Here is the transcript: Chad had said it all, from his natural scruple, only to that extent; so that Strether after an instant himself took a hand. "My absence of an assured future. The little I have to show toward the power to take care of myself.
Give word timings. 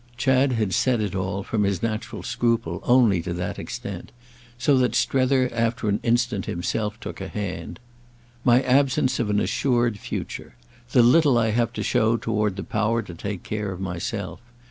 Chad 0.17 0.53
had 0.53 0.73
said 0.73 0.99
it 0.99 1.13
all, 1.13 1.43
from 1.43 1.61
his 1.61 1.83
natural 1.83 2.23
scruple, 2.23 2.79
only 2.85 3.21
to 3.21 3.33
that 3.35 3.59
extent; 3.59 4.11
so 4.57 4.75
that 4.79 4.95
Strether 4.95 5.47
after 5.53 5.87
an 5.89 5.99
instant 6.01 6.47
himself 6.47 6.99
took 6.99 7.21
a 7.21 7.27
hand. 7.27 7.79
"My 8.43 8.63
absence 8.63 9.19
of 9.19 9.29
an 9.29 9.39
assured 9.39 9.99
future. 9.99 10.55
The 10.91 11.03
little 11.03 11.37
I 11.37 11.51
have 11.51 11.71
to 11.73 11.83
show 11.83 12.17
toward 12.17 12.55
the 12.55 12.63
power 12.63 13.03
to 13.03 13.13
take 13.13 13.43
care 13.43 13.71
of 13.71 13.79
myself. 13.79 14.39